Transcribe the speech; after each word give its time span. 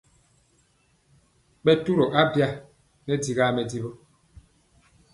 Ɓɛ 1.63 1.71
turɔ 1.83 2.05
abya 2.21 2.47
nɛ 3.05 3.13
dikaa 3.23 3.51
mɛdivɔ. 3.55 3.89